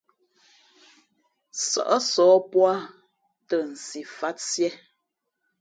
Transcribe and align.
Sα̌ʼ 1.67 2.01
sǒh 2.11 2.37
pō 2.51 2.59
ā 2.73 2.75
,tα 3.47 3.57
nsi 3.69 4.01
fāt 4.17 4.37
siē. 4.49 4.69